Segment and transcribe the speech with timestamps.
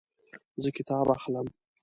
[0.63, 1.47] زه کتاب اخلم